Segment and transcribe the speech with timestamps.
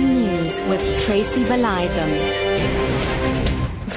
[0.00, 2.10] News with Tracy Valaydham.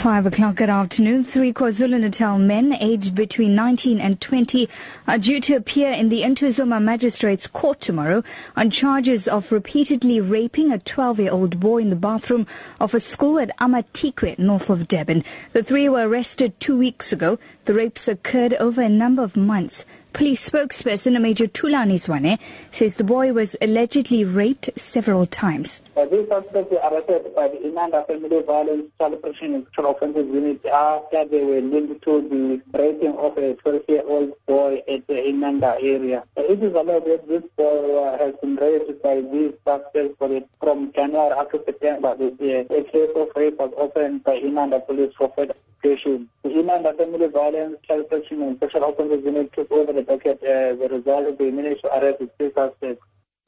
[0.04, 4.68] 5 o'clock at afternoon, three KwaZulu-Natal men aged between 19 and 20
[5.08, 8.22] are due to appear in the Ntuzuma Magistrates Court tomorrow
[8.58, 12.46] on charges of repeatedly raping a 12-year-old boy in the bathroom
[12.82, 15.24] of a school at Amatikwe, north of Durban.
[15.54, 17.40] The three were arrested two weeks ago.
[17.64, 19.86] The rapes occurred over a number of months.
[20.14, 22.38] Police spokesperson Major Thulani Zwane
[22.70, 25.82] says the boy was allegedly raped several times.
[25.98, 30.28] Uh, these suspects were arrested by the Inanda Family Violence Child Protection and Sexual Offences
[30.28, 35.82] Unit after they were linked to the raping of a 12-year-old boy at the Inanda
[35.82, 36.24] area.
[36.38, 40.16] Uh, it is alleged that this boy uh, has been raped by these suspects
[40.60, 42.68] from January up to September this year.
[42.70, 46.30] A case of rape was opened by Inanda Police for further investigation.
[46.44, 51.90] The Violence and Offences Unit took over the as a uh, result of the initial
[51.90, 53.02] arrest of three suspects.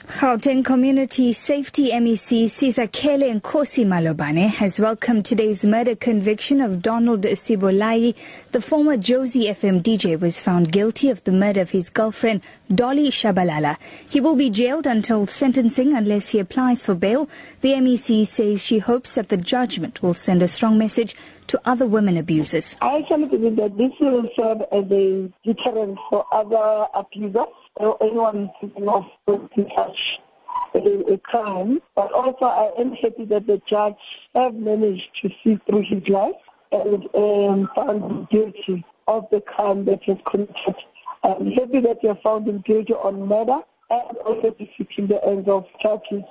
[0.07, 8.13] Gauteng Community Safety MEC Sizakele Nkosi Malobane has welcomed today's murder conviction of Donald Sebolai.
[8.51, 13.09] The former Jozi FM DJ was found guilty of the murder of his girlfriend Dolly
[13.09, 13.77] Shabalala.
[14.07, 17.27] He will be jailed until sentencing unless he applies for bail.
[17.61, 21.15] The MEC says she hopes that the judgment will send a strong message
[21.47, 22.75] to other women abusers.
[22.81, 28.51] I actually believe that this will serve as a deterrent for other abusers or anyone
[28.59, 30.19] thinking of to touch
[30.73, 31.81] a, a crime.
[31.95, 33.95] But also I am happy that the judge
[34.33, 36.35] have managed to see through his life
[36.71, 40.75] and um, found guilty of the crime that he committed.
[41.23, 43.59] I'm happy that you found him guilty on murder
[43.89, 46.23] and also defeating the ends of justice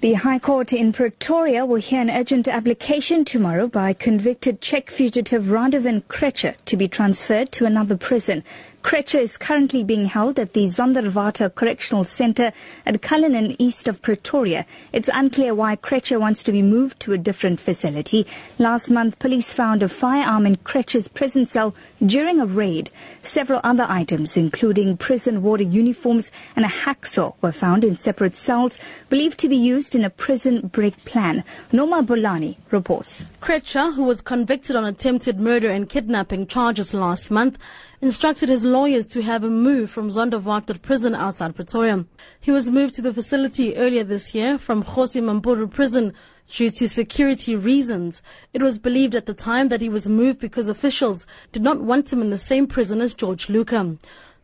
[0.00, 5.44] the High Court in Pretoria will hear an urgent application tomorrow by convicted Czech fugitive
[5.44, 8.42] Radovan Krejcir to be transferred to another prison.
[8.82, 12.50] Krejcir is currently being held at the Zonderwater Correctional Centre
[12.86, 14.64] at Cullinan, east of Pretoria.
[14.92, 18.26] It's unclear why Krejcir wants to be moved to a different facility.
[18.58, 22.90] Last month, police found a firearm in Krejcir's prison cell during a raid.
[23.20, 28.78] Several other items, including prison warder uniforms and a hacksaw, were found in separate cells,
[29.10, 31.44] believed to be used in a prison break plan.
[31.70, 33.26] Norma Bolani reports.
[33.42, 37.58] Krejcir, who was convicted on attempted murder and kidnapping charges last month,
[38.00, 42.04] instructed his lawyers to have him moved from Zonderwater prison outside Pretoria.
[42.40, 46.14] He was moved to the facility earlier this year from Kgosi Mampuru prison
[46.48, 48.22] due to security reasons.
[48.52, 52.12] It was believed at the time that he was moved because officials did not want
[52.12, 53.98] him in the same prison as George Louca.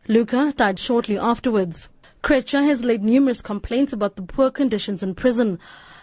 [0.07, 1.89] Louca died shortly afterwards.
[2.27, 5.57] Krejcir has laid numerous complaints about the poor conditions in prison.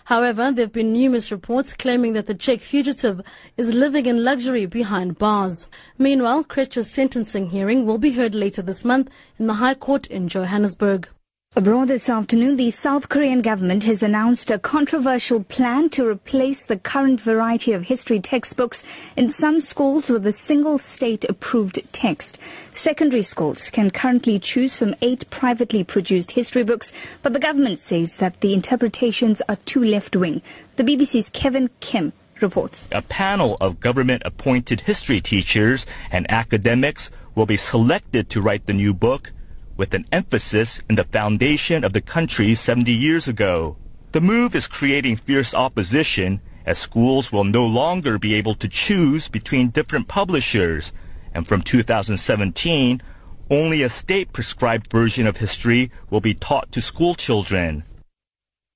[0.06, 3.20] However, there have been numerous reports claiming that the Czech fugitive
[3.58, 5.68] is living in luxury behind bars.
[5.98, 10.28] Meanwhile, Krejcir's sentencing hearing will be heard later this month in the High Court in
[10.28, 11.10] Johannesburg.
[11.56, 16.76] Abroad this afternoon, the South Korean government has announced a controversial plan to replace the
[16.76, 18.82] current variety of history textbooks
[19.16, 22.40] in some schools with a single state-approved text.
[22.72, 28.16] Secondary schools can currently choose from eight privately produced history books, but the government says
[28.16, 30.42] that the interpretations are too left-wing.
[30.74, 32.88] The BBC's Kevin Kim reports.
[32.90, 38.92] A panel of government-appointed history teachers and academics will be selected to write the new
[38.92, 39.30] book
[39.76, 43.76] with an emphasis in the foundation of the country 70 years ago.
[44.12, 49.28] The move is creating fierce opposition as schools will no longer be able to choose
[49.28, 50.92] between different publishers.
[51.34, 53.02] And from 2017,
[53.50, 57.84] only a state-prescribed version of history will be taught to school children.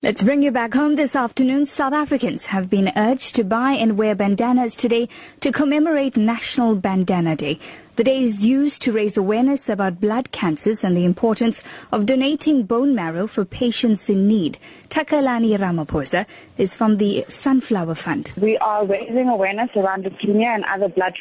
[0.00, 1.64] Let's bring you back home this afternoon.
[1.64, 5.08] South Africans have been urged to buy and wear bandanas today
[5.40, 7.58] to commemorate National Bandana Day.
[7.98, 12.62] The day is used to raise awareness about blood cancers and the importance of donating
[12.62, 14.56] bone marrow for patients in need.
[14.86, 16.24] Takalani Ramaphosa
[16.56, 18.34] is from the Sunflower Fund.
[18.40, 21.18] We are raising awareness around leukemia and other blood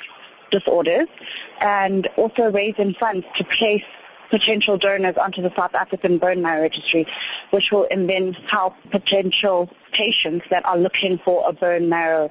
[0.51, 1.07] disorders
[1.61, 3.83] and also raising funds to place
[4.29, 7.07] potential donors onto the South African Bone Marrow Registry,
[7.49, 12.29] which will then help potential patients that are looking for a bone marrow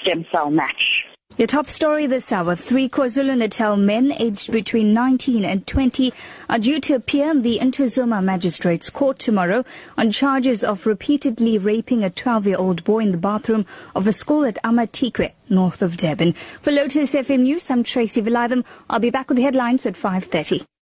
[0.00, 1.06] stem cell match.
[1.36, 2.54] Your top story this hour.
[2.54, 6.12] Three KwaZulu-Natal men aged between 19 and 20
[6.48, 9.64] are due to appear in the Ntuzuma Magistrates Court tomorrow
[9.98, 13.66] on charges of repeatedly raping a 12-year-old boy in the bathroom
[13.96, 16.34] of a school at Amatikwe, north of Durban.
[16.60, 18.64] For Lotus FM News, I'm Tracy Valaydham.
[18.88, 20.64] I'll be back with the headlines at 5.30.